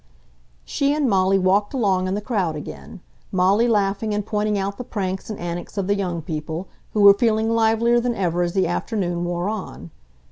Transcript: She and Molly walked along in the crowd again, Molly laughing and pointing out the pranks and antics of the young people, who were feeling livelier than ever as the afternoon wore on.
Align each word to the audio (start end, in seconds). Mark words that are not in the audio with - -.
She 0.65 0.95
and 0.95 1.07
Molly 1.07 1.37
walked 1.37 1.75
along 1.75 2.07
in 2.07 2.15
the 2.15 2.21
crowd 2.21 2.55
again, 2.55 3.01
Molly 3.31 3.67
laughing 3.67 4.15
and 4.15 4.25
pointing 4.25 4.57
out 4.57 4.79
the 4.79 4.83
pranks 4.83 5.29
and 5.29 5.37
antics 5.39 5.77
of 5.77 5.85
the 5.85 5.93
young 5.93 6.23
people, 6.23 6.67
who 6.93 7.01
were 7.01 7.13
feeling 7.13 7.51
livelier 7.51 7.99
than 7.99 8.15
ever 8.15 8.41
as 8.41 8.53
the 8.53 8.65
afternoon 8.65 9.25
wore 9.25 9.47
on. 9.47 9.91